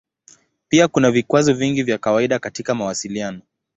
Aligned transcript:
Pia 0.69 0.87
kuna 0.87 1.11
vikwazo 1.11 1.53
vingi 1.53 1.83
vya 1.83 1.97
kawaida 1.97 2.39
katika 2.39 2.75
mawasiliano. 2.75 3.41